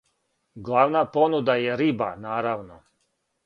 [0.69, 2.83] Главна понуда је риба, наравно.